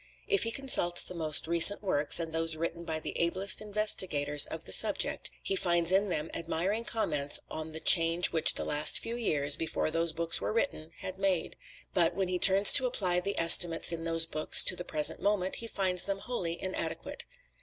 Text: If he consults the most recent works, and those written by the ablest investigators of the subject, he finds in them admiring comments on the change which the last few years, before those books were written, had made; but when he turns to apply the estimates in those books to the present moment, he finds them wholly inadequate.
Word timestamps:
If 0.27 0.41
he 0.45 0.51
consults 0.51 1.03
the 1.03 1.13
most 1.13 1.45
recent 1.45 1.83
works, 1.83 2.19
and 2.19 2.33
those 2.33 2.55
written 2.57 2.83
by 2.85 2.99
the 2.99 3.15
ablest 3.19 3.61
investigators 3.61 4.47
of 4.47 4.63
the 4.65 4.71
subject, 4.73 5.29
he 5.43 5.55
finds 5.55 5.91
in 5.91 6.09
them 6.09 6.31
admiring 6.33 6.85
comments 6.85 7.39
on 7.51 7.71
the 7.71 7.79
change 7.79 8.31
which 8.31 8.55
the 8.55 8.65
last 8.65 8.97
few 8.97 9.15
years, 9.15 9.55
before 9.55 9.91
those 9.91 10.11
books 10.11 10.41
were 10.41 10.51
written, 10.51 10.89
had 11.01 11.19
made; 11.19 11.55
but 11.93 12.15
when 12.15 12.29
he 12.29 12.39
turns 12.39 12.71
to 12.71 12.87
apply 12.87 13.19
the 13.19 13.39
estimates 13.39 13.91
in 13.91 14.03
those 14.03 14.25
books 14.25 14.63
to 14.63 14.75
the 14.75 14.83
present 14.83 15.21
moment, 15.21 15.57
he 15.57 15.67
finds 15.67 16.05
them 16.05 16.17
wholly 16.17 16.59
inadequate. 16.59 17.23